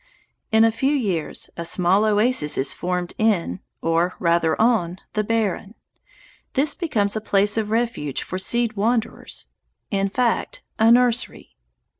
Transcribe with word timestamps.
In 0.51 0.63
a 0.65 0.71
few 0.71 0.95
years 0.95 1.51
a 1.57 1.63
small 1.63 2.05
oasis 2.05 2.57
is 2.57 2.73
formed 2.73 3.13
in, 3.19 3.59
or 3.83 4.15
rather 4.17 4.59
on, 4.59 4.97
the 5.13 5.23
barren. 5.23 5.75
This 6.53 6.73
becomes 6.73 7.15
a 7.15 7.21
place 7.21 7.55
of 7.55 7.69
refuge 7.69 8.23
for 8.23 8.39
seed 8.39 8.73
wanderers, 8.73 9.49
in 9.91 10.09
fact, 10.09 10.63
a 10.79 10.91
nursery. 10.91 11.55